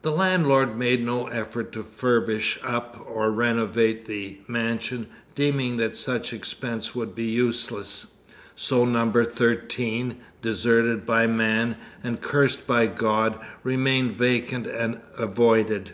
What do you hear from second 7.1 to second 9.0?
be useless; so